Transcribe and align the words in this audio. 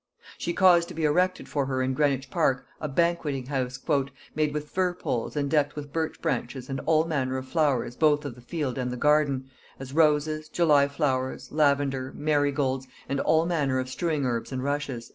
She 0.39 0.51
caused 0.51 0.87
to 0.87 0.95
be 0.95 1.03
erected 1.05 1.47
for 1.47 1.67
her 1.67 1.83
in 1.83 1.93
Greenwich 1.93 2.31
park 2.31 2.65
a 2.79 2.87
banqueting 2.89 3.45
house 3.45 3.79
"made 4.33 4.51
with 4.51 4.69
fir 4.71 4.95
poles 4.95 5.35
and 5.35 5.47
decked 5.47 5.75
with 5.75 5.93
birch 5.93 6.19
branches 6.23 6.69
and 6.71 6.79
all 6.87 7.05
manner 7.05 7.37
of 7.37 7.47
flowers 7.47 7.95
both 7.95 8.25
of 8.25 8.33
the 8.33 8.41
field 8.41 8.79
and 8.79 8.89
the 8.89 8.97
garden, 8.97 9.51
as 9.79 9.93
roses, 9.93 10.49
julyflowers, 10.49 11.51
lavender, 11.51 12.11
marygolds, 12.15 12.87
and 13.07 13.19
all 13.19 13.45
manner 13.45 13.77
of 13.77 13.89
strewing 13.89 14.25
herbs 14.25 14.51
and 14.51 14.63
rushes." 14.63 15.07